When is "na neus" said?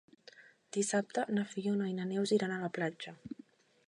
1.99-2.33